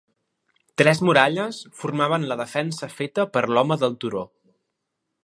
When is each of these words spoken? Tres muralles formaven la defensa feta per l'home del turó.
Tres 0.81 1.01
muralles 1.07 1.59
formaven 1.81 2.25
la 2.31 2.39
defensa 2.41 2.91
feta 2.97 3.29
per 3.37 3.47
l'home 3.53 3.79
del 3.85 3.97
turó. 4.05 4.29